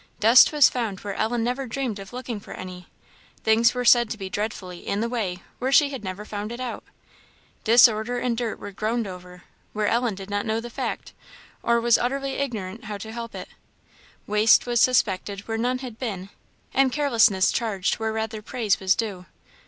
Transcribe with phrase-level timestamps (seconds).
[0.19, 2.87] Dust was found where Ellen never dreamed of looking for any
[3.43, 6.59] things were said to be dreadfully "in the way" where she had never found it
[6.59, 6.83] out
[7.65, 9.43] disorder and dirt were groaned over,
[9.73, 11.13] where Ellen did not know the fact,
[11.61, 13.49] or was utterly ignorant how to help it
[14.25, 16.31] waste was suspected where none had been,
[16.73, 19.27] and carelessness charged where rather praise was due.